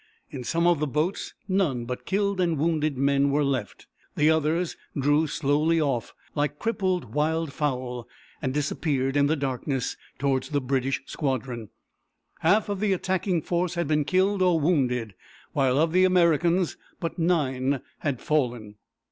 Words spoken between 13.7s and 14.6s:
had been killed or